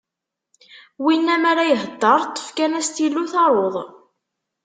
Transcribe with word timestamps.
Winna 1.03 1.35
m'ara 1.41 1.63
ihedder, 1.73 2.19
ṭṭef 2.33 2.47
kan 2.57 2.77
astilu 2.79 3.23
taruḍ. 3.31 3.75